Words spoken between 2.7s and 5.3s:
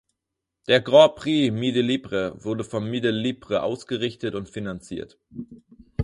Midi Libre ausgerichtet und finanziert.